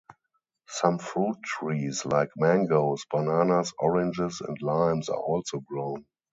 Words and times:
Some 0.67 0.97
fruit 0.97 1.43
trees 1.43 2.05
like 2.07 2.29
mangoes, 2.35 3.05
bananas, 3.11 3.71
oranges 3.77 4.41
and 4.41 4.59
limes 4.59 5.09
are 5.09 5.21
also 5.21 5.59
grown. 5.59 6.07